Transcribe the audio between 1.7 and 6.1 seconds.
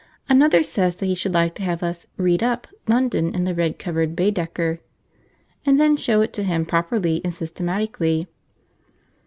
us 'read up' London in the red covered Baedeker, and then